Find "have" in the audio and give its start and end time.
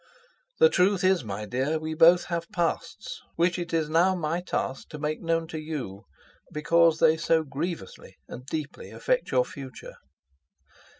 2.23-2.49